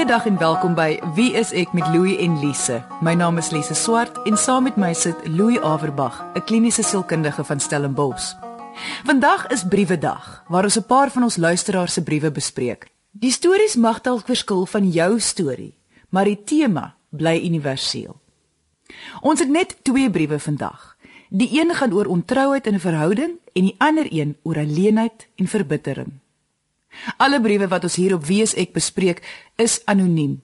[0.00, 2.78] Goeiedag en welkom by Wie is ek met Louie en Lise.
[3.04, 7.44] My naam is Lise Swart en saam met my sit Louie Averbag, 'n kliniese sielkundige
[7.44, 8.32] van Stellenbosch.
[9.04, 12.88] Vandag is briewedag waar ons 'n paar van ons luisteraars se briewe bespreek.
[13.10, 15.74] Die stories mag dalk verskil van jou storie,
[16.08, 18.16] maar die tema bly universeel.
[19.20, 20.96] Ons het net twee briewe vandag.
[21.28, 25.46] Die een gaan oor ontrouheid in 'n verhouding en die ander een oor alleenheid en
[25.46, 26.12] verbittering.
[27.16, 29.22] Alle briewe wat ons hier op Wees ek bespreek,
[29.56, 30.40] is anoniem.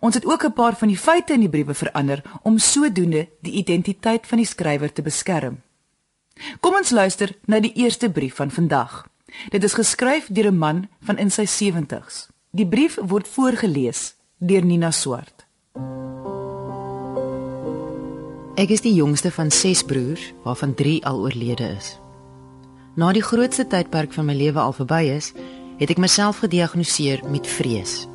[0.00, 3.52] Ons het ook 'n paar van die feite in die briewe verander om sodoende die
[3.52, 5.62] identiteit van die skrywer te beskerm.
[6.60, 9.06] Kom ons luister na die eerste brief van vandag.
[9.50, 12.28] Dit is geskryf deur 'n man van in sy 70's.
[12.50, 15.46] Die brief word voorgeles deur Nina Swart.
[18.54, 21.98] Ek is die jongste van 6 broers, waarvan 3 al oorlede is.
[22.94, 25.32] Na die grootste tydperk van my lewe al verby is,
[25.84, 28.06] het ek myself gediagnoseer met vrees.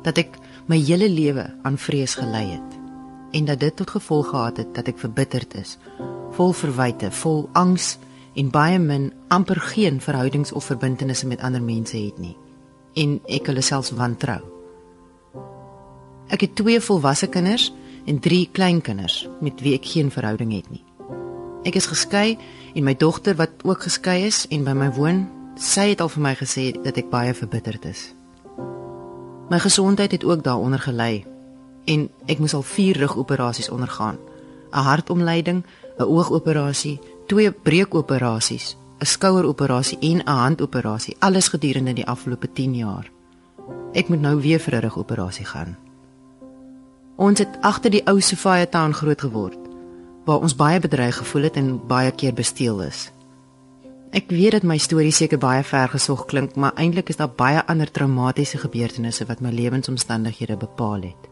[0.00, 0.38] Dat ek
[0.70, 2.78] my hele lewe aan vrees gelei het
[3.36, 5.78] en dat dit tot gevolg gehad het dat ek verbitterd is,
[6.36, 7.98] vol verwyte, vol angs
[8.36, 12.36] en baie min amper geen verhoudings of verbintenisse met ander mense het nie
[12.96, 14.40] en ek hulle selfs wantrou.
[16.32, 17.70] Ek het twee volwasse kinders
[18.08, 20.84] en drie kleinkinders met wie ek geen verhouding het nie.
[21.68, 22.38] Ek is geskei
[22.72, 26.22] en my dogter wat ook geskei is en by my woon, sy het al vir
[26.22, 28.14] my gesê dat ek baie verbitterd is.
[29.50, 31.24] My gesondheid het ook daaronder gelei
[31.84, 34.18] en ek moes al 4 rugoperasies ondergaan.
[34.72, 35.64] 'n Hartomleiding,
[35.98, 43.10] 'n oogoperasie, twee breekoperasies, 'n skoueroperasie en 'n handoperasie, alles gedurende die afgelope 10 jaar.
[43.92, 45.76] Ek moet nou weer vir 'n rugoperasie gaan.
[47.16, 49.58] Ons het agter die ou Sophia Town groot geword
[50.24, 53.10] waar ons baie bedreig gevoel het en baie keer gesteel is.
[54.12, 57.62] Ek weet dat my storie seker baie ver gesog klink, maar eintlik is daar baie
[57.64, 61.30] ander traumatiese gebeurtenisse wat my lewensomstandighede bepaal het.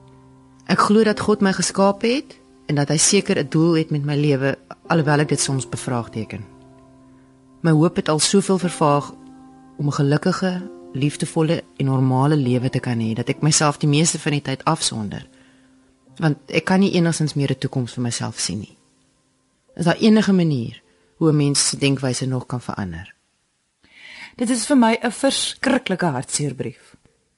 [0.64, 2.39] Ek glo dat God my geskaap het
[2.73, 4.56] en dat hy seker 'n doel het met my lewe,
[4.89, 6.40] alhoewel ek dit soms bevraagteken.
[7.61, 9.13] My hoop het al soveel vervaag
[9.77, 14.19] om 'n gelukkige, liefdevolle en normale lewe te kan hê dat ek myself die meeste
[14.19, 15.29] van die tyd afsonder.
[16.17, 18.77] Want ek kan nie enigsins meer 'n toekoms vir myself sien nie.
[19.77, 20.83] Is daar enige manier
[21.20, 23.14] hoe 'n mens se denkwyse nog kan verander.
[24.36, 26.97] Dit is vir my 'n verskriklike hartseer brief.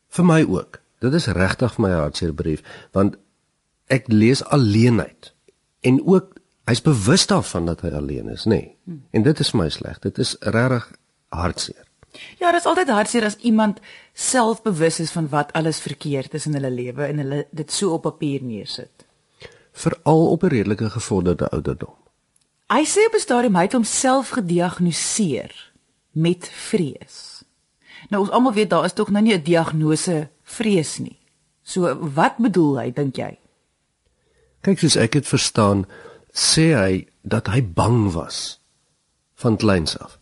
[0.09, 0.81] Vir my ook.
[0.98, 2.62] Dit is regtig vir my 'n hartseer brief
[2.93, 3.16] want
[3.87, 5.34] ek lees alleenheid
[5.81, 8.48] en ook hy's bewus daarvan dat hy alleen is, nê.
[8.48, 8.76] Nee.
[8.84, 9.03] Hmm.
[9.10, 9.99] En dit is vir my sleg.
[9.99, 10.93] Dit is regtig
[11.28, 11.87] hartseer.
[12.38, 13.81] Ja, dit is altyd hartseer as iemand
[14.12, 18.03] selfbewus is van wat alles verkeerd is in hulle lewe en hulle dit so op
[18.03, 19.06] papier neersit.
[19.72, 22.01] Veral op 'n redelike gevorderde ouderdom.
[22.72, 25.52] Hy sê op 'n stadium hy het homself gediagnoseer
[26.12, 27.44] met vrees.
[28.08, 31.18] Nou ons almal weet daar is tog nou nie 'n diagnose vrees nie.
[31.62, 33.38] So wat bedoel hy dink jy?
[34.60, 35.86] Kyk soos ek dit verstaan,
[36.32, 38.60] sê hy dat hy bang was
[39.34, 40.18] van kleins af.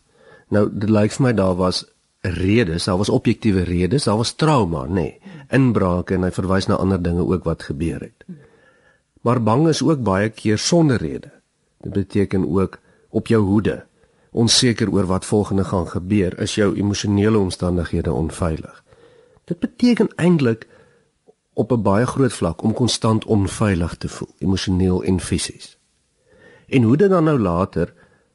[0.49, 1.85] Nou dit lyk vir my daar was
[2.21, 5.19] redes, daar was objektiewe redes, daar was trauma, nê, nee,
[5.49, 8.25] inbrake en hy verwys na ander dinge ook wat gebeur het.
[9.21, 11.40] Maar bang is ook baie keer sonder rede.
[11.81, 13.85] Dit beteken ook op jou hoede,
[14.31, 18.83] onseker oor wat volgende gaan gebeur, is jou emosionele omstandighede onveilig.
[19.43, 20.67] Dit beteken eintlik
[21.53, 25.77] op 'n baie groot vlak om konstant onveilig te voel, emosioneel en fisies.
[26.67, 27.93] En hoe dit dan nou later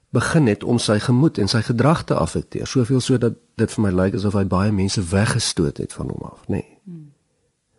[0.08, 3.82] begin net om sy gemoed en sy gedrag te affekteer, soveel so dat dit vir
[3.82, 6.52] my lyk asof hy baie mense weggestoot het van hom af, nê.
[6.52, 6.78] Nee.
[6.84, 7.12] Hmm.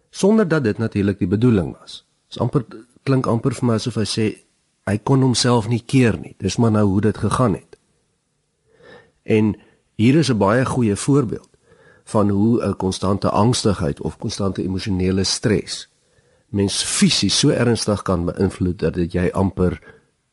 [0.10, 2.08] Sonder dat dit natuurlik die bedoeling was.
[2.30, 2.66] Dit amper
[3.04, 4.47] klink amper vir my asof hy sê
[4.88, 6.36] hy kon homself nie keer nie.
[6.40, 7.78] Dis maar nou hoe dit gegaan het.
[9.28, 9.56] En
[10.00, 11.50] hier is 'n baie goeie voorbeeld
[12.04, 15.88] van hoe 'n konstante angstigheid of konstante emosionele stres
[16.48, 19.80] mens fisies so ernstig kan beïnvloed dat dit jy amper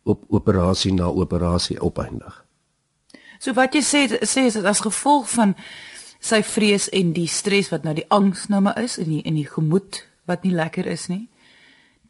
[0.05, 2.45] op operasie na operasie opeindig.
[3.39, 5.57] So wat jy sê sê is as gevolg van
[6.21, 9.35] sy vrees en die stres wat nou die angs nou maar is in die in
[9.35, 11.29] die gemoed wat nie lekker is nie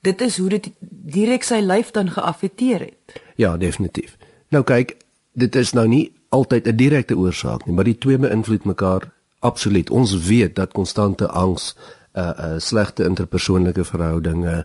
[0.05, 0.71] dit is hoe dit
[1.17, 3.21] direk sy lyf dan geaffekteer het.
[3.41, 4.17] Ja, definitief.
[4.49, 4.97] Nou kyk,
[5.33, 9.91] dit is nou nie altyd 'n direkte oorsaak nie, maar die twee beïnvloed mekaar absoluut.
[9.91, 11.77] Ons weet dat konstante angs,
[12.12, 14.65] 'n uh, uh, slegte interpersoonlike verhoudinge,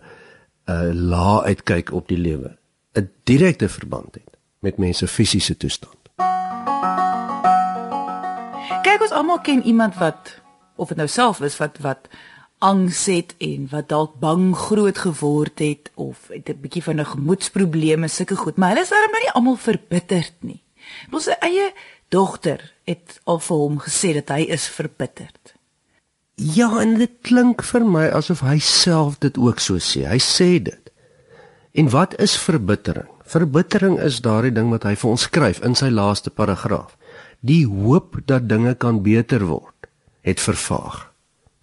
[0.66, 2.58] 'n uh, lae uitkyk op die lewe
[2.94, 5.98] 'n direkte verband het met mense fisiese toestand.
[8.82, 10.42] Kyk ons almal ken iemand wat
[10.76, 12.08] of dit nou self is wat wat
[12.60, 17.06] angs het en wat dalk bang groot geword het of het 'n bietjie van 'n
[17.06, 20.62] gemoedsprobleme sulke goed, maar hulle is darem nou nie almal verbitterd nie.
[21.12, 21.74] Ons eie
[22.08, 25.54] dogter het al vir hom gesê dat hy is verbitterd.
[26.36, 30.06] Ja, en dit klink vir my asof hy self dit ook so sê.
[30.08, 30.92] Hy sê dit.
[31.72, 33.10] En wat is verbittering?
[33.24, 36.96] Verbittering is daardie ding wat hy vir ons skryf in sy laaste paragraaf.
[37.40, 39.88] Die hoop dat dinge kan beter word,
[40.22, 41.09] het vervaag.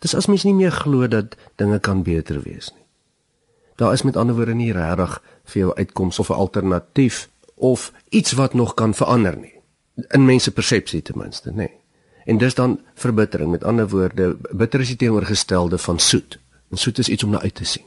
[0.06, 2.84] Dis as mens nie meer glo dat dinge kan beter wees nie.
[3.74, 5.16] Daar is met ander woorde nie regtig
[5.50, 9.58] vir jou uitkoms of 'n alternatief of iets wat nog kan verander nie.
[10.14, 11.54] In mense persepsie ten minste, nê.
[11.54, 11.72] Nee.
[12.24, 13.50] En dis dan verbittering.
[13.50, 16.38] Met ander woorde, bitter is die teenoorgestelde van soet.
[16.70, 17.84] En soet is iets om na uit te sien.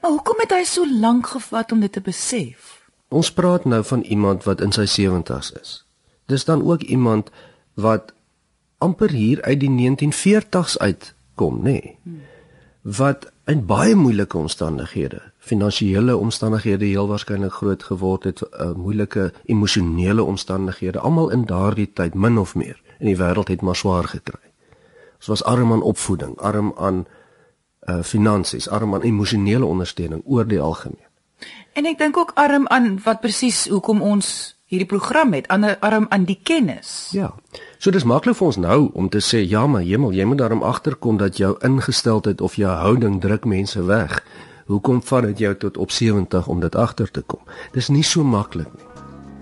[0.00, 2.90] Maar hoekom het hy so lank gevat om dit te besef?
[3.08, 5.84] Ons praat nou van iemand wat in sy 70's is.
[6.26, 7.30] Dis dan ook iemand
[7.74, 8.12] wat
[8.78, 11.78] amper hier uit die 1940's uitkom, nê?
[12.02, 12.26] Nee,
[12.82, 20.22] wat in baie moeilike omstandighede, finansiële omstandighede heel waarskynlik groot geword het, uh, moeilike emosionele
[20.22, 24.40] omstandighede, almal in daardie tyd min of meer in die wêreld het maar swaar gekry.
[25.18, 27.06] Ons was arm aan opvoeding, arm aan
[27.88, 31.06] uh finansies, arm aan emosionele ondersteuning oor die algemeen.
[31.72, 36.06] En ek dink ook arm aan wat presies hoekom ons hierdie program het, ander arm
[36.12, 37.08] aan die kennis.
[37.16, 37.32] Ja.
[37.78, 40.62] So dis maklik vir ons nou om te sê ja, maar hemel, jy moet daarom
[40.62, 44.20] agterkom dat jou ingesteldheid of jou houding druk mense weg.
[44.68, 47.40] Hoekom vat dit jou tot op 70 om dit agter te kom?
[47.72, 48.84] Dis nie so maklik nie.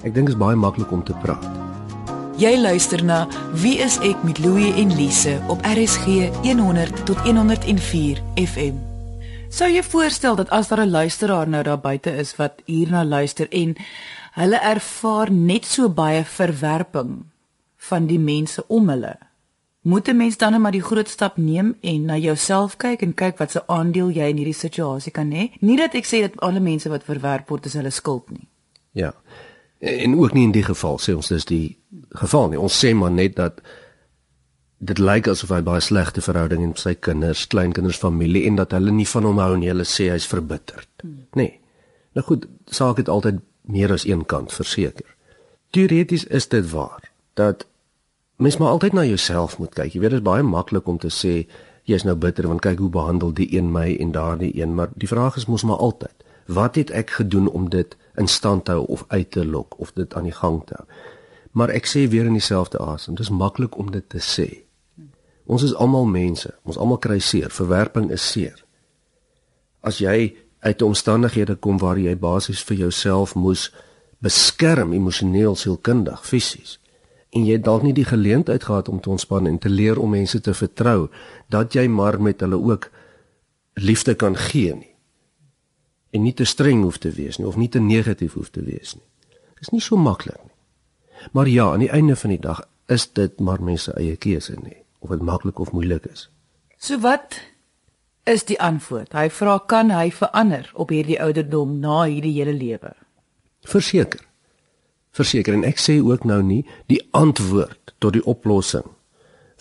[0.06, 1.42] Ek dink dit is baie maklik om te praat.
[2.38, 3.24] Jy luister na
[3.56, 8.76] Wie is ek met Louie en Lise op RSG 100 tot 104 FM.
[9.48, 13.46] Sou jy voorstel dat as daar 'n luisteraar nou daar buite is wat hierna luister
[13.50, 13.76] en
[14.36, 17.24] hulle ervaar net so baie verwerping
[17.88, 19.14] van die mense om hulle,
[19.86, 23.14] moet 'n mens dan net maar die groot stap neem en na jouself kyk en
[23.14, 25.50] kyk wat se aandeel jy in hierdie situasie kan hê?
[25.60, 28.48] Nie dat ek sê dat alle mense wat verwerp word is hulle skuld nie.
[28.92, 29.14] Ja.
[29.78, 31.78] En ook nie in die geval sê ons dis die
[32.10, 32.58] geval nie.
[32.58, 33.60] Ons sê maar net dat
[34.78, 38.90] dit lyk asof hy baie slegte verhouding met sy kinders, kleinkinders, familie en dat hulle
[38.90, 39.68] nie van hom hou nie.
[39.68, 40.88] Hulle sê hy's verbitterd.
[41.02, 41.26] Hmm.
[41.32, 41.60] Nee.
[42.12, 45.16] Nou goed, saak het altyd meer as een kant verseker.
[45.70, 47.66] Teoreties is dit waar dat
[48.36, 49.92] mens maar altyd na jouself moet kyk.
[49.92, 51.46] Jy weet dit is baie maklik om te sê
[51.86, 55.08] jy's nou bitter want kyk hoe behandel die een my en daardie een, maar die
[55.08, 58.86] vraag is mos maar altyd, wat het ek gedoen om dit in stand te hou
[58.86, 60.86] of uit te lok of dit aan die gang te hou?
[61.56, 64.48] Maar ek sê weer in dieselfde asem, dis maklik om dit te sê.
[65.46, 66.50] Ons is almal mense.
[66.66, 67.52] Ons almal kry seer.
[67.54, 68.58] Verwerping is seer.
[69.86, 70.34] As jy
[70.66, 73.68] uit omstandighede kom waar jy basies vir jouself moes
[74.24, 76.78] beskerm emosioneel, sielkundig, fisies
[77.36, 80.40] en jy dalk nie die geleentheid gehad om te ontspan en te leer om mense
[80.40, 81.08] te vertrou
[81.52, 82.88] dat jy maar met hulle ook
[83.76, 84.94] liefde kan gee nie.
[86.16, 88.94] En nie te streng hoef te wees nie of nie te negatief hoef te wees
[88.96, 89.04] nie.
[89.56, 90.54] Dit is nie so maklik nie.
[91.32, 92.62] Maar ja, aan die einde van die dag
[92.92, 96.28] is dit maar mense eie keuse nie of dit maklik of moeilik is.
[96.78, 97.40] So wat
[98.26, 99.14] is die antwoord?
[99.14, 102.92] Hy vra kan hy verander op hierdie ouderdom na hierdie hele lewe?
[103.66, 104.22] Verseker.
[105.16, 106.62] Verseker en ek sê ook nou nie
[106.92, 108.86] die antwoord tot die oplossing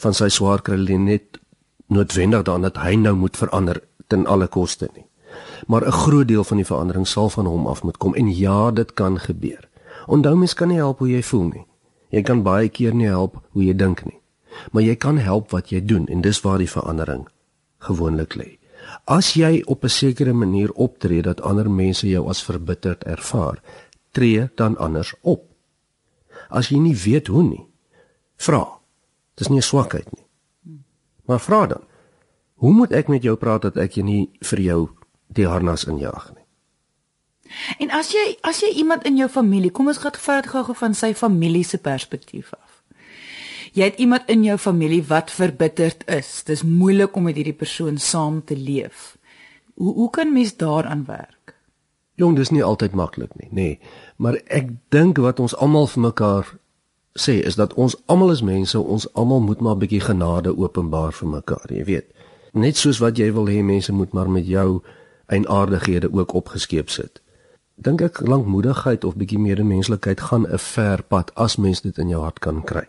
[0.02, 1.40] van sy swaar kry lê net
[1.88, 3.80] noodwendig daarin dat hy nou moet verander
[4.12, 5.06] ten alle koste nie.
[5.68, 8.72] Maar 'n groot deel van die verandering sal van hom af moet kom en ja,
[8.72, 9.70] dit kan gebeur.
[10.08, 11.66] Onthou mens kan nie help hoe jy voel nie.
[12.10, 14.20] Jy kan baie keer nie help hoe jy dink nie
[14.72, 17.28] maar jy kan help wat jy doen en dis waar die verandering
[17.88, 18.56] gewoonlik lê.
[19.06, 23.62] As jy op 'n sekere manier optree dat ander mense jou as verbitterd ervaar,
[24.12, 25.44] tree dan anders op.
[26.50, 27.66] As jy nie weet hoe nie,
[28.36, 28.68] vra.
[29.34, 30.26] Dis nie 'n swakheid nie.
[31.26, 31.82] Maar vra dan.
[32.54, 34.90] Hoe moet ek met jou praat dat ek jy nie vir jou
[35.28, 36.44] die harnas injaag nie?
[37.80, 40.94] En as jy as jy iemand in jou familie, kom ons gaan vat gou-gou van
[40.94, 42.65] sy familie se perspektief af
[43.76, 46.44] jy het iemand in jou familie wat verbitterd is.
[46.48, 49.18] Dis moeilik om met hierdie persoon saam te leef.
[49.76, 51.56] Hoe hoe kan mens daaraan werk?
[52.16, 53.56] Jong, dis nie altyd maklik nie, nê.
[53.62, 53.80] Nee.
[54.16, 56.54] Maar ek dink wat ons almal vir mekaar
[57.20, 61.12] sê is dat ons almal is mense, ons almal moet maar 'n bietjie genade openbaar
[61.12, 62.08] vir mekaar, jy weet.
[62.54, 64.82] Net soos wat jy wil hê mense moet maar met jou
[65.28, 67.22] eienaardighede ook opgeskep sit.
[67.76, 72.22] Dink ek lankmoedigheid of bietjie medemenslikheid gaan 'n ver pad as mens dit in jou
[72.22, 72.88] hart kan kry.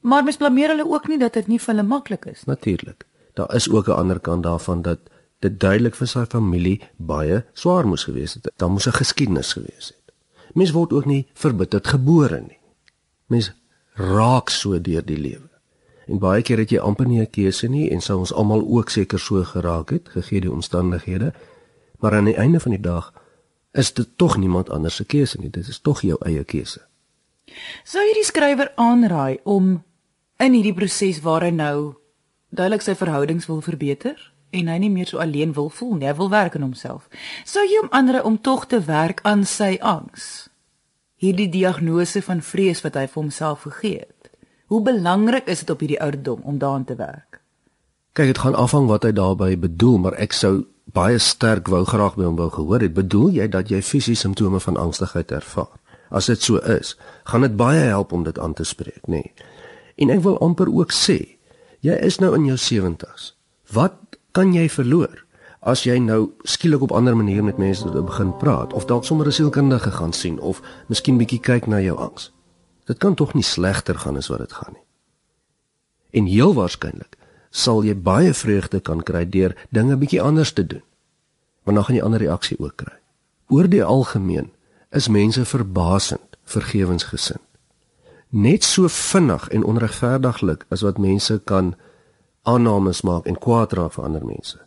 [0.00, 2.54] Maar mens blameer hulle ook nie dat dit nie vir hulle maklik is nie.
[2.54, 3.06] Natuurlik.
[3.34, 4.98] Daar is ook 'n ander kant daarvan dat
[5.38, 8.50] dit duidelik vir sy familie baie swaar moes gewees het.
[8.56, 10.14] Daar moes 'n geskiedenis gewees het.
[10.54, 12.58] Mens word ook nie verbitterd gebore nie.
[13.26, 13.52] Mens
[13.94, 15.48] raak so deur die lewe.
[16.06, 18.90] En baie keer het jy amper nie 'n keuse nie en sou ons almal ook
[18.90, 21.32] seker so geraak het gegee die omstandighede.
[21.98, 23.12] Maar aan die einde van die dag
[23.72, 25.50] is dit tog niemand anders se keuse nie.
[25.50, 26.80] Dit is tog jou eie keuse.
[27.84, 29.84] Sou jy die skrywer aanraai om
[30.38, 31.94] in hierdie proses waar hy nou
[32.54, 34.18] duidelik sy verhoudings wil verbeter
[34.54, 36.06] en hy nie meer so alleen wil voel nie.
[36.08, 37.08] Hy wil werk aan homself.
[37.44, 40.48] Sou jy hom aanraai om tog te werk aan sy angs?
[41.18, 44.30] Hierdie diagnose van vrees wat hy vir homself gegee het.
[44.70, 47.42] Hoe belangrik is dit op hierdie ouderdom om daaraan te werk?
[48.14, 52.16] Kyk, dit gaan afhang wat hy daarmee bedoel, maar ek sou baie sterk wou graag
[52.16, 52.94] by hom wou gehoor het.
[52.96, 55.74] Bedoel jy dat jy fisiese simptome van angstigheid ervaar?
[56.08, 56.94] As dit so is,
[57.28, 59.20] gaan dit baie help om dit aan te spreek, nê?
[59.26, 59.47] Nee.
[59.98, 61.18] En ek wil amper ook sê,
[61.82, 63.32] jy is nou in jou 70's.
[63.74, 63.98] Wat
[64.32, 65.24] kan jy verloor
[65.66, 69.32] as jy nou skielik op ander maniere met mense begin praat of dalk sommer 'n
[69.32, 72.30] sielkundige gaan sien of miskien bietjie kyk na jou angs?
[72.86, 74.84] Dit kan tog nie slegter gaan as wat dit gaan nie.
[76.10, 77.16] En heel waarskynlik
[77.50, 80.82] sal jy baie vreugde kan kry deur dinge bietjie anders te doen.
[81.64, 82.96] Want dan gaan jy ander reaksie ook kry.
[83.48, 84.52] Oor die algemeen
[84.90, 87.47] is mense verbasend vergewensgesind.
[88.28, 91.74] Net so vinnig en onregverdiglik as wat mense kan
[92.42, 94.58] aannames maak en kwaad raak vir ander mense.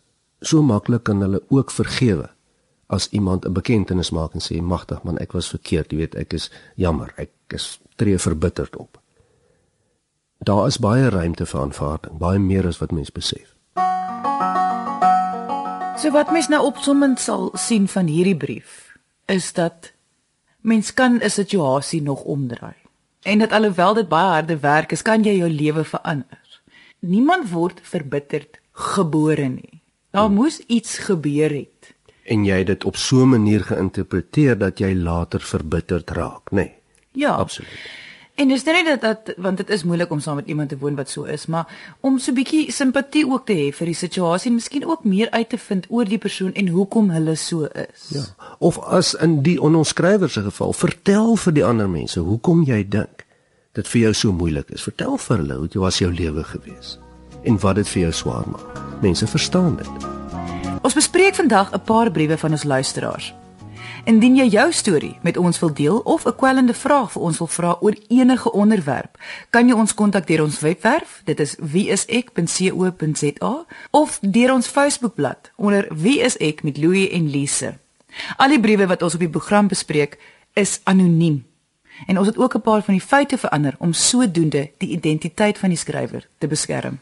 [0.42, 2.30] So maklik kan hulle ook vergewe
[2.86, 6.32] as iemand 'n bekentenis maak en sê magtig man ek was verkeerd, jy weet ek
[6.32, 9.00] is jammer, ek is tree verbitterd op.
[10.38, 13.54] Daar is baie ruimte vir aanvaarding, baie meer as wat mense besef.
[15.96, 19.92] So wat mens nou opsommend sal sien van hierdie brief is dat
[20.60, 22.81] mens kan 'n situasie nog omdraai.
[23.22, 26.42] En dat alhoewel dit baie harde werk is, kan jy jou lewe verander
[27.02, 29.80] niemand word verbitterd gebore nie.
[30.10, 30.34] Daar hmm.
[30.34, 31.94] moes iets gebeur het.
[32.22, 36.54] En jy het dit op so 'n manier geïnterpreteer dat jy later verbitterd raak, nê?
[36.54, 36.74] Nee.
[37.12, 37.34] Ja.
[37.34, 37.90] Absoluut.
[38.42, 40.96] En dis nie dat dat want dit is moeilik om saam met iemand te woon
[40.98, 41.66] wat so is, maar
[42.00, 45.30] om so 'n bietjie simpatie ook te hê vir die situasie en miskien ook meer
[45.30, 48.08] uit te vind oor die persoon en hoekom hulle so is.
[48.08, 48.22] Ja.
[48.58, 53.26] Of as in die ononskrywer se geval, vertel vir die ander mense hoekom jy dink
[53.72, 54.82] dit vir jou so moeilik is.
[54.82, 56.98] Vertel vir hulle hoe dit was jou lewe gewees
[57.44, 58.82] en wat dit vir jou swaar maak.
[59.02, 59.88] Mense verstaan dit.
[60.82, 63.34] Ons bespreek vandag 'n paar briewe van ons luisteraars.
[64.02, 67.46] Indien jy jou storie met ons wil deel of 'n kwellende vraag vir ons wil
[67.46, 69.18] vra oor enige onderwerp,
[69.50, 75.86] kan jy ons kontak deur ons webwerf, dit is wieisek.co.za of deur ons Facebookblad onder
[75.94, 77.78] wieisek met Louie en Lise.
[78.36, 80.18] Al die briewe wat ons op die program bespreek,
[80.52, 81.46] is anoniem.
[82.06, 85.68] En ons het ook 'n paar van die feite verander om sodoende die identiteit van
[85.68, 86.98] die skrywer te beskerm.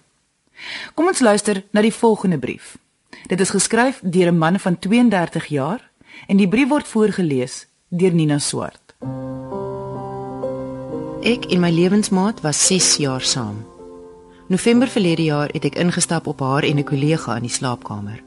[0.94, 2.78] Kom ons luister na die volgende brief.
[3.26, 5.89] Dit is geskryf deur 'n man van 32 jaar
[6.26, 8.94] en die brief word voorgeles deur Nina Swart.
[11.20, 13.60] Ek en my lewensmaat was 6 jaar saam.
[14.48, 18.22] November verlede jaar het ek ingestap op haar en 'n kollega in die slaapkamer.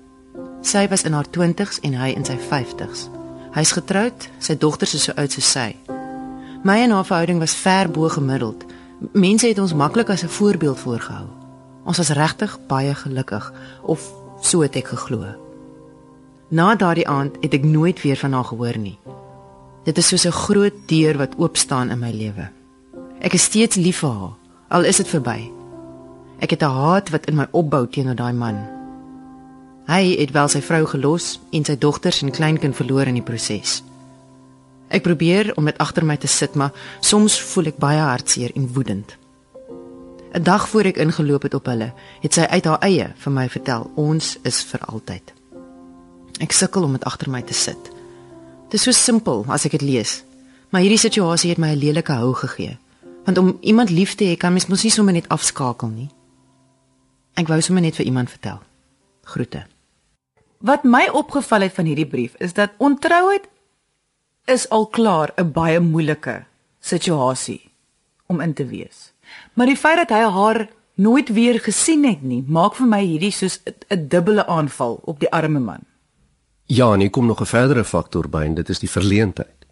[0.62, 3.10] Sy was in haar 20's en hy in sy 50's.
[3.52, 5.76] Hy's getroud, sy dogters is so oud soos sy.
[6.64, 8.64] My en haar verhouding was ver bo gemiddeld.
[9.12, 11.28] Mense het ons maklik as 'n voorbeeld voorgehou.
[11.84, 15.43] Ons was regtig baie gelukkig of so het ek geglo.
[16.54, 18.98] Na daardie aand het ek nooit weer van haar gehoor nie.
[19.88, 22.50] Dit is soos 'n groot deur wat oop staan in my lewe.
[23.22, 24.36] Ek is steeds lief vir haar,
[24.68, 25.52] al is dit verby.
[26.40, 28.68] Ek het 'n haat wat in my opbou teenoor daai man.
[29.88, 33.84] Hy het wel sy vrou gelos en sy dogters en kleinkind verloor in die proses.
[34.88, 38.74] Ek probeer om dit agter my te sit, maar soms voel ek baie hartseer en
[38.74, 39.18] woedend.
[40.34, 43.50] 'n Dag voor ek ingeloop het op hulle, het sy uit haar eie vir my
[43.50, 45.43] vertel, ons is vir altyd.
[46.42, 47.92] Ek sukkel om dit agter my te sit.
[48.70, 50.24] Dit is so simpel as ek dit lees,
[50.72, 52.78] maar hierdie situasie het my 'n lelike hou gegee.
[53.26, 56.10] Want om iemand lief te hê, kan mens mos nie sommer net afskakel nie.
[57.36, 58.60] Ek wou sommer net vir iemand vertel.
[59.24, 59.66] Groete.
[60.60, 63.48] Wat my opgeval het van hierdie brief is dat ontrouheid
[64.46, 66.46] is al klaar 'n baie moeilike
[66.80, 67.72] situasie
[68.28, 69.14] om in te wees.
[69.54, 73.32] Maar die feit dat hy haar nooit weer gesien het nie, maak vir my hierdie
[73.32, 73.60] soos
[73.90, 75.86] 'n dubbele aanval op die arme man.
[76.66, 79.66] Ja, en hier kom nog 'n verdere faktor by en dit is die verleentheid.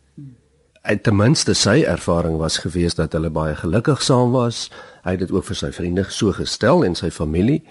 [0.82, 4.72] En ten minste sy ervaring was gewees dat hulle baie gelukkig saam was.
[5.04, 7.64] Hy het dit ook vir sy vriende so gestel en sy familie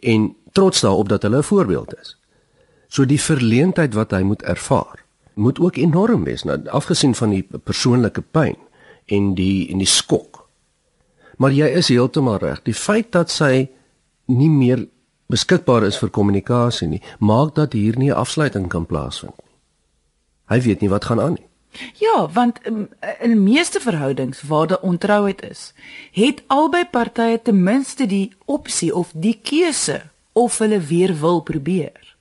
[0.00, 2.16] en trots daarop dat hulle 'n voorbeeld is.
[2.88, 5.04] So die verleentheid wat hy moet ervaar
[5.34, 8.56] moet ook enorm wees, nou afgesien van die persoonlike pyn
[9.04, 10.48] en die en die skok.
[11.36, 12.62] Maar jy is heeltemal reg.
[12.62, 13.68] Die feit dat sy
[14.26, 14.86] nie meer
[15.26, 19.54] beskikbaar is vir kommunikasie nie, maak dat hier nie 'n afsluiting kan plaasvind nie.
[20.48, 21.46] Hy weet nie wat gaan aan nie.
[21.94, 22.88] Ja, want um,
[23.20, 25.72] in meeste verhoudings waar daar ontrouheid is,
[26.12, 30.02] het albei partye ten minste die opsie of die keuse
[30.32, 32.16] of hulle weer wil probeer.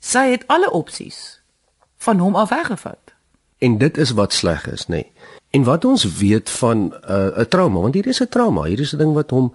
[0.00, 1.40] Sy het alle opsies
[1.96, 3.14] van hom af weggevat.
[3.58, 5.02] En dit is wat sleg is, nê.
[5.02, 5.12] Nee.
[5.50, 6.92] En wat ons weet van 'n
[7.40, 9.54] uh, trauma, want hier is 'n trauma, hier is 'n ding wat hom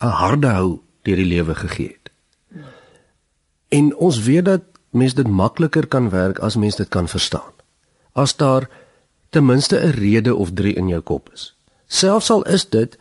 [0.00, 2.05] 'n harde hou deur die lewe gegee het.
[3.68, 7.52] En ons weet dat mens dit makliker kan werk as mens dit kan verstaan.
[8.12, 8.68] As daar
[9.30, 11.56] ten minste 'n rede of drie in jou kop is.
[11.86, 12.98] Selfs al is dit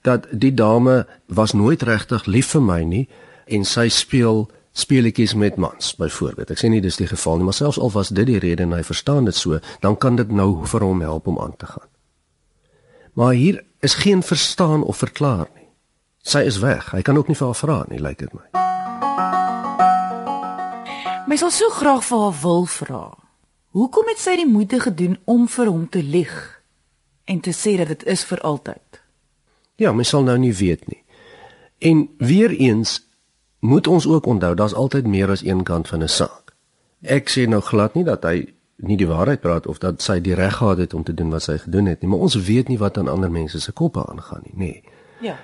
[0.00, 3.08] dat die dame was nooit regtig lief vir my nie
[3.46, 6.50] en sy speel speletjies met mans byvoorbeeld.
[6.50, 8.72] Ek sê nie dis die geval nie, maar selfs al was dit die rede en
[8.72, 11.88] hy verstaan dit so, dan kan dit nou vir hom help om aan te gaan.
[13.12, 15.68] Maar hier is geen verstaan of verklaar nie.
[16.22, 16.90] Sy is weg.
[16.90, 18.61] Hy kan ook nie vir haar vra nie, lyk dit my.
[21.32, 23.04] My sal so graag vir haar wil vra.
[23.72, 26.34] Hoekom het sy die moeite gedoen om vir hom te lieg
[27.24, 28.98] en te sê dat dit is vir altyd?
[29.80, 30.98] Ja, mens sal nou nie weet nie.
[31.80, 32.98] En weer eens
[33.64, 36.52] moet ons ook onthou daar's altyd meer as een kant van 'n saak.
[37.00, 40.34] Ek sê nou glad nie dat hy nie die waarheid praat of dat sy die
[40.34, 42.78] reg gehad het om te doen wat sy gedoen het nie, maar ons weet nie
[42.78, 44.72] wat aan ander mense se koppe aangaan nie, nê.
[44.72, 44.82] Nee.
[45.20, 45.38] Ja.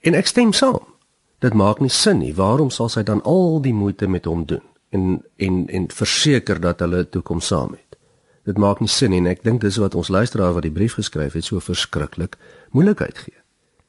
[0.00, 0.82] En ek stem saam.
[1.38, 2.34] Dit maak nie sin nie.
[2.34, 6.80] Waarom sal sy dan al die moeite met hom doen en en en verseker dat
[6.80, 7.98] hulle toekoms saam het?
[8.44, 10.96] Dit maak nie sin nie en ek dink dis wat ons luisteraar wat die brief
[10.98, 12.36] geskryf het so verskriklik
[12.70, 13.36] moeilikheid gee.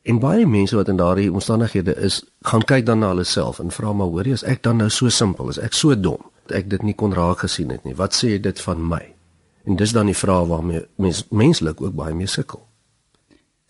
[0.01, 3.71] En baie mense wat in daardie omstandighede is, gaan kyk dan na hulle self en
[3.71, 6.69] vra maar hoor jy as ek dan nou so simpel is, ek so dom ek
[6.69, 7.95] dit nie kon raak gesien het nie.
[7.95, 9.01] Wat sê dit van my?
[9.69, 12.63] En dis dan die vraag waarmee mens menslik ook baie mee sukkel.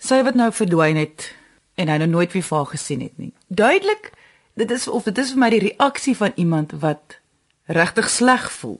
[0.02, 1.30] Sy wat nou verdwyn het
[1.80, 3.34] en hy nou nooit weer vir haar gesien het nie.
[3.48, 4.12] Duidelik,
[4.60, 7.21] dit is of dit is vir my die reaksie van iemand wat
[7.72, 8.80] regtig sleg voel.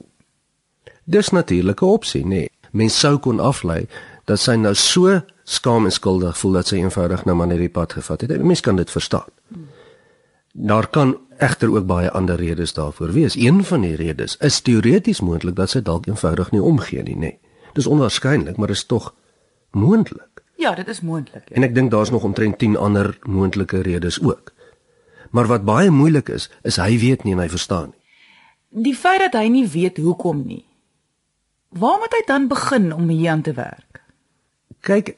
[1.04, 2.28] Dis natuurlike opsie, nê.
[2.28, 2.50] Nee.
[2.72, 3.84] Mens sou kon aflei
[4.24, 7.72] dat sy nou so skaam en skuldig voel dat sy eenvoudig nou maar net die
[7.72, 8.32] pad gevat het.
[8.40, 9.28] Mens kan dit verstaan.
[10.52, 13.36] Daar kan egter ook baie ander redes daarvoor wees.
[13.36, 17.32] Een van die redes is teoreties moontlik dat sy dalk eenvoudig nie omgee nie, nê.
[17.32, 17.38] Nee.
[17.72, 19.14] Dis onwaarskynlik, maar is tog
[19.70, 20.44] moontlik.
[20.56, 21.48] Ja, dit is moontlik.
[21.48, 21.56] Ja.
[21.56, 24.52] En ek dink daar's nog omtrent 10 ander moontlike redes ook.
[25.30, 28.01] Maar wat baie moeilik is, is hy weet nie en hy verstaan nie.
[28.72, 30.64] Die feit dat hy nie weet hoekom nie.
[31.76, 34.00] Waar moet hy dan begin om hier aan te werk?
[34.80, 35.16] Kyk,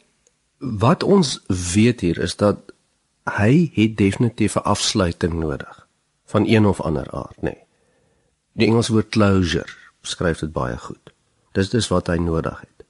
[0.59, 2.75] wat ons weet hier is dat
[3.31, 5.87] hy het definitief 'n afsluiting nodig
[6.25, 7.43] van een of ander aard, nê.
[7.43, 7.63] Nee.
[8.53, 9.71] Die Engelse woord closure
[10.03, 11.11] skryf dit baie goed.
[11.53, 12.87] Dis dis wat hy nodig het.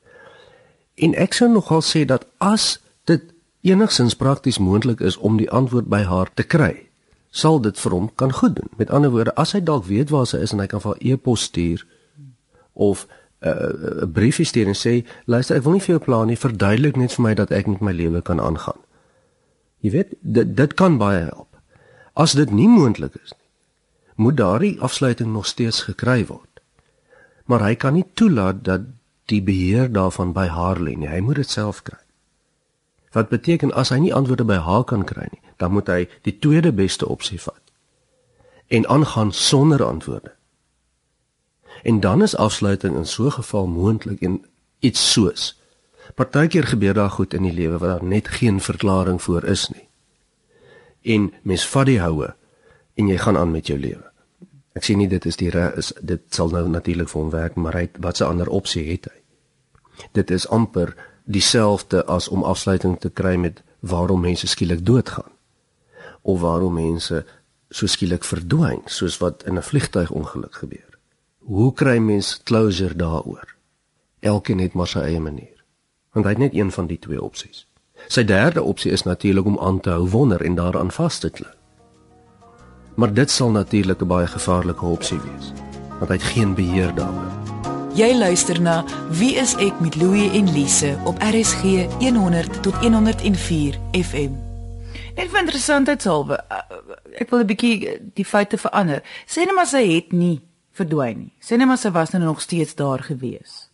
[0.95, 3.23] En ek sou nogal sê dat as dit
[3.61, 6.89] enigsins prakties moontlik is om die antwoord by haar te kry,
[7.35, 8.71] sal dit vir hom kan goed doen.
[8.79, 11.03] Met ander woorde, as hy dalk weet waar sy is en hy kan vir haar
[11.03, 11.83] e-pos stuur
[12.73, 13.07] of
[13.45, 14.95] 'n uh, uh, briefie stuur en sê
[15.27, 17.81] luister ek wil nie vir jou plan nie verduidelik net vir my dat ek met
[17.81, 18.79] my lewe kan aangaan.
[19.83, 21.51] Jy weet dit dit kan baie help.
[22.15, 23.49] As dit nie moontlik is nie,
[24.17, 26.63] moet daardie afsluiting nog steeds gekry word.
[27.45, 28.81] Maar hy kan nie toelaat dat
[29.27, 31.11] die beheer daarvan by haar lê nie.
[31.11, 32.04] Hy moet dit self kry.
[33.15, 36.35] Wat beteken as hy nie antwoorde by haar kan kry nie, dan moet hy die
[36.39, 37.61] tweede beste opsie vat
[38.75, 40.33] en aangaan sonder antwoorde.
[41.83, 44.45] En dan is afsluiting in so 'n geval moontlik en
[44.79, 45.61] iets soos.
[46.15, 49.89] Partykeer gebeur daar goed in die lewe wat daar net geen verklaring vir is nie.
[51.03, 52.35] En mens vat die houe
[52.95, 54.11] en jy gaan aan met jou lewe.
[54.75, 57.73] Ek sê nie dit is die is dit sal nou natuurlik vir hom werk, maar
[57.73, 59.19] hy wat 'n ander opsie het hy?
[60.13, 60.95] Dit is amper
[61.25, 65.33] dieselfde as om afsluiting te kry met waarom mense skielik doodgaan
[66.23, 67.25] of waarom mense
[67.69, 70.99] so skielik verdwyn soos wat in 'n vliegtuigongeluk gebeur.
[71.39, 73.55] Hoe kry mens closure daaroor?
[74.21, 75.65] Elkeen het maar sy eie manier.
[76.13, 77.67] Want hy het net een van die twee opsies.
[78.09, 81.53] Sy derde opsie is natuurlik om aan te hou wonder en daaraan vas te klou.
[82.95, 85.53] Maar dit sal natuurlik 'n baie gevaarlike opsie wees,
[85.99, 87.54] want hy het geen beheer daaroor.
[87.95, 88.81] Jy luister na
[89.15, 94.33] Wie is ek met Louie en Lise op RSG 100 tot 104 FM.
[95.15, 96.59] Net vir interessantheidshalwe, uh,
[97.23, 99.03] ek wil 'n bietjie die feite verander.
[99.31, 100.41] Sê net maar sy het nie
[100.73, 101.33] verdwyn nie.
[101.39, 103.71] Sê net maar sy was nou nog steeds daar gewees.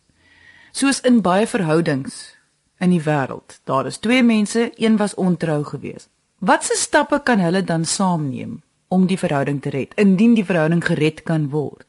[0.71, 2.37] Soos in baie verhoudings
[2.77, 3.59] in die wêreld.
[3.65, 6.07] Daar is twee mense, een was ontrou gewees.
[6.37, 11.23] Watse stappe kan hulle dan saamneem om die verhouding te red indien die verhouding gered
[11.23, 11.87] kan word?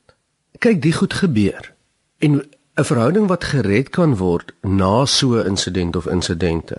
[0.59, 1.72] Kyk, dit goed gebeur.
[2.23, 2.43] En
[2.75, 6.79] 'n verhouding wat gered kan word na so 'n insident of insidente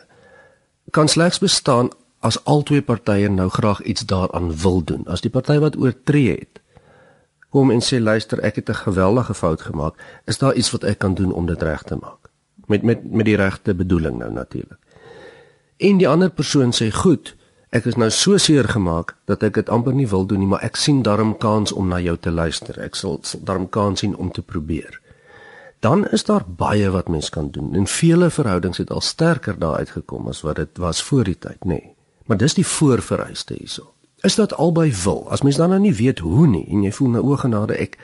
[0.92, 5.04] kan slegs bestaan as albei partye nou graag iets daaraan wil doen.
[5.08, 6.62] As die party wat oortree het
[7.50, 9.96] kom en sê luister, ek het 'n geweldige fout gemaak.
[10.26, 12.30] Is daar iets wat ek kan doen om dit reg te maak?
[12.66, 14.80] Met met met die regte bedoeling nou natuurlik.
[15.78, 17.36] En die ander persoon sê, "Goed,
[17.70, 20.64] ek is nou so seer gemaak dat ek dit amper nie wil doen nie, maar
[20.64, 22.80] ek sien darm kans om na jou te luister.
[22.80, 25.03] Ek sal, sal darm kans sien om te probeer."
[25.84, 27.74] Dan is daar baie wat mens kan doen.
[27.76, 31.60] En vele verhoudings het al sterker daar uitgekom as wat dit was voor die tyd,
[31.66, 31.80] nê.
[31.82, 31.96] Nee.
[32.26, 33.94] Maar dis die voorvereiste hierso.
[34.24, 35.26] is dat albei wil.
[35.30, 37.98] As mens dan nou nie weet hoe nie en jy voel nou o genade ek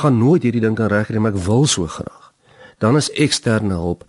[0.00, 2.30] gaan nooit hierdie ding kan regkry maar ek wil so graag.
[2.78, 4.04] Dan is eksterne hulp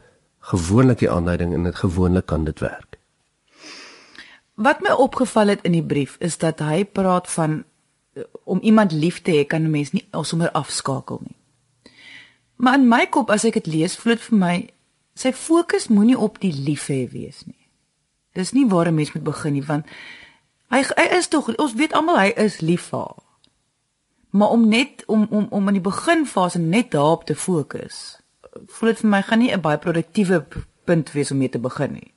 [0.51, 2.99] gewoonlik die aanleiding en dit gewoonlik kan dit werk.
[4.53, 7.63] Wat my opgeval het in die brief is dat hy praat van
[8.13, 11.38] eh, om iemand lief te hê kan 'n mens nie sommer afskakel nie.
[12.59, 14.55] Maar in my kop as ek dit lees, voel dit vir my
[15.19, 17.69] sy fokus moenie op die lief hê wees nie.
[18.35, 19.85] Dis nie waar 'n mens moet begin nie want
[20.71, 23.23] hy hy is tog ons weet almal hy is lief vir haar.
[24.29, 28.19] Maar om net om om om in die beginfase net daarop te fokus
[28.67, 30.45] voel dit vir my gaan nie 'n baie produktiewe
[30.85, 32.13] punt wees om mee te begin nie.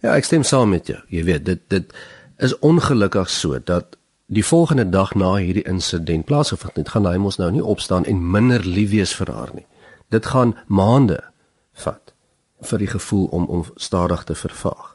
[0.00, 0.98] Ja, ek stem saam met jou.
[1.08, 1.92] Jy weet, dit dit
[2.38, 3.96] is ongelukkig so dat
[4.30, 8.22] die volgende dag na hierdie insident plaasgevind het, gaan hy mos nou nie opstaan en
[8.30, 9.66] minder lief wees vir haar nie.
[10.14, 11.18] Dit gaan maande
[11.82, 12.14] vat
[12.70, 14.94] vir die gevoel om om stadig te vervaag.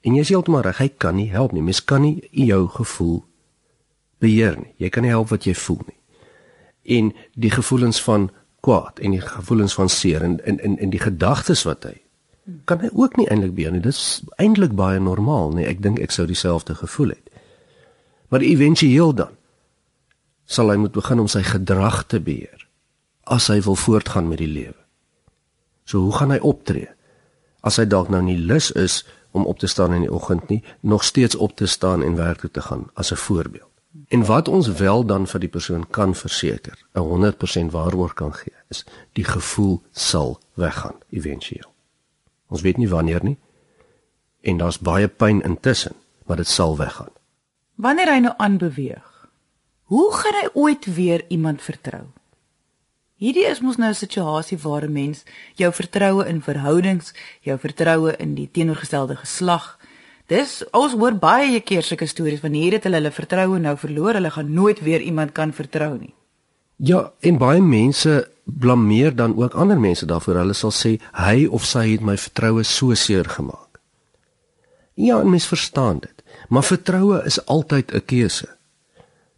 [0.00, 1.64] En jy sê heeltemal reg, hy kan nie help nie.
[1.64, 3.18] Mens kan nie jou gevoel
[4.20, 4.72] beheer nie.
[4.80, 5.98] Jy kan nie help wat jy voel nie.
[6.96, 8.30] En die gevoelens van
[8.64, 11.98] kwaad en die gevoelens van seer en en en, en die gedagtes wat hy
[12.64, 13.84] kan hy ook nie eintlik beheer nie.
[13.84, 15.68] Dit is eintlik baie normaal, nee.
[15.68, 17.29] Ek dink ek sou dieselfde gevoel het.
[18.30, 19.36] Maar éventueel dan
[20.50, 22.66] sal hy moet begin om sy gedrag te beheer
[23.30, 24.78] as hy wil voortgaan met die lewe.
[25.86, 26.88] So hoe gaan hy optree?
[27.62, 30.62] As hy dalk nou nie lus is om op te staan in die oggend nie,
[30.80, 33.70] nog steeds op te staan en werk toe te gaan as 'n voorbeeld.
[34.08, 38.54] En wat ons wel dan vir die persoon kan verseker, 'n 100% waarborg kan gee,
[38.68, 41.70] is die gevoel sal weggaan éventueel.
[42.48, 43.38] Ons weet nie wanneer nie.
[44.40, 45.94] En daar's baie pyn intussen,
[46.26, 47.12] maar dit sal weggaan.
[47.80, 49.28] Wanneer hy nou aanbeweeg,
[49.88, 52.06] hoe gaan hy ooit weer iemand vertrou?
[53.20, 58.16] Hierdie is mos nou 'n situasie waar 'n mens jou vertroue in verhoudings, jou vertroue
[58.16, 59.78] in die teenoorgestelde geslag
[60.30, 64.14] Dis ons hoor baie keer sulke stories van hier het hulle hulle vertroue nou verloor,
[64.14, 66.12] hulle gaan nooit weer iemand kan vertrou nie.
[66.76, 70.38] Ja, en baie mense blameer dan ook ander mense daarvoor.
[70.44, 73.80] Hulle sal sê hy of sy het my vertroue so seer gemaak.
[74.94, 76.19] Ja, mens verstaan dit,
[76.50, 78.48] maar vertroue is altyd 'n keuse.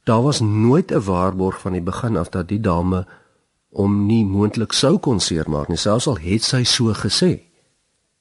[0.04, 3.06] Daar was nooit 'n waarborg van die begin af dat die dame
[3.68, 7.40] om nie moontlik sou kon seermaak nie, selfs al het sy so gesê.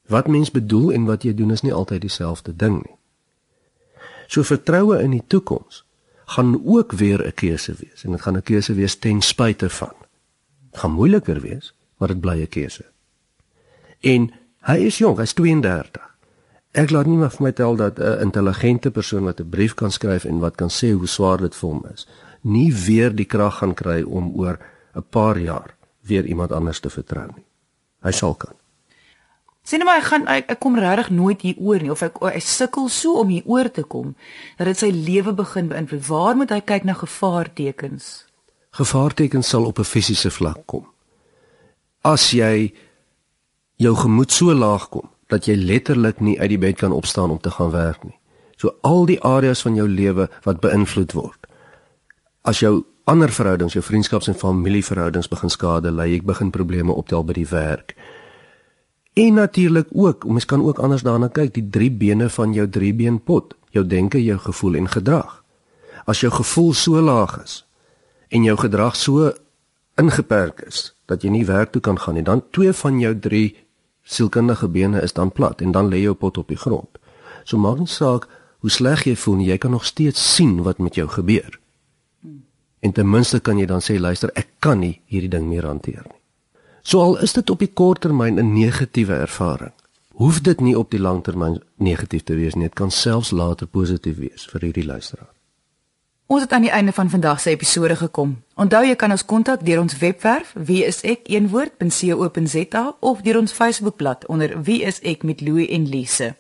[0.08, 2.96] Wat mens bedoel en wat jy doen is nie altyd dieselfde ding nie.
[4.28, 5.86] So vertroue in die toekoms
[6.26, 9.94] gaan ook weer 'n keuse wees en dit gaan 'n keuse wees ten spyte van.
[10.72, 12.86] Dit gaan moeiliker wees, maar dit bly 'n keuse.
[14.00, 16.11] En hy is jonk, hy's 32.
[16.72, 19.92] Ek laat nie maar vir my tel dat 'n intelligente persoon wat 'n brief kan
[19.92, 22.08] skryf en wat kan sê hoe swaar dit vir hom is,
[22.42, 24.60] nie weer die krag gaan kry om oor
[24.96, 27.44] 'n paar jaar weer iemand anders te vertrou nie.
[28.02, 28.54] Hy sal kan.
[29.64, 32.22] Sien nou maar ek gaan ek, ek kom regtig nooit hier oor nie of ek
[32.22, 34.16] ek sukkel so om hier oor te kom
[34.58, 36.08] dat dit sy lewe begin beïnvloed.
[36.08, 38.26] Waar moet hy kyk na gevaartekens?
[38.72, 40.88] Gevaartekens sal op 'n fisiese vlak kom.
[42.02, 42.74] As jy
[43.76, 47.40] jou gemoed so laag kom dat jy letterlik nie uit die bed kan opstaan om
[47.40, 48.18] te gaan werk nie.
[48.60, 51.48] So al die areas van jou lewe wat beïnvloed word.
[52.44, 57.24] As jou ander verhoudings, jou vriendskaps en familieverhoudings begin skade, lei jy begin probleme optel
[57.26, 57.96] by die werk
[59.14, 63.56] En natuurlik ook, mens kan ook anders daarna kyk, die drie bene van jou driebeenpot,
[63.70, 65.44] jou denke, jou gevoel en gedrag.
[66.06, 67.66] As jou gevoel so laag is
[68.28, 69.34] en jou gedrag so
[70.00, 73.58] ingeperk is dat jy nie werk toe kan gaan nie, dan twee van jou drie
[74.14, 77.00] sielkundige bene is dan plat en dan lê jou pot op die grond.
[77.44, 78.28] So maak nie saak
[78.62, 81.60] hoe sleg jy voel nie, jy kan nog steeds sien wat met jou gebeur.
[82.82, 86.02] En ten minste kan jy dan sê luister, ek kan nie hierdie ding meer hanteer
[86.06, 86.18] nie.
[86.82, 89.74] So al is dit op die kort termyn 'n negatiewe ervaring,
[90.18, 92.64] hoef dit nie op die lang termyn negatief te wees nie.
[92.64, 95.30] Dit kan selfs later positief wees vir hierdie luisteraar.
[96.32, 98.44] Ons het aan die einde van vandag se episode gekom.
[98.56, 101.36] Onthou jy kan ons kontak deur ons webwerf wieisek.co.za
[103.00, 106.36] of deur ons Facebookblad onder wieisek met Louie en Lise.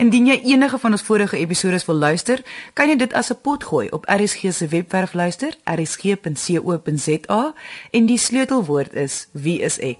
[0.00, 2.40] Indien jy enige van ons vorige episode wil luister,
[2.72, 7.54] kan jy dit as 'n pot gooi op RSG se webwerf luister, rsg.co.za
[7.90, 9.98] en die sleutelwoord is wie is ek.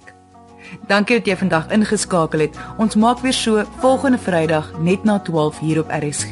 [0.87, 2.57] Dankie dat jy vandag ingeskakel het.
[2.77, 6.31] Ons maak weer so volgende Vrydag net na 12 hier op RSG.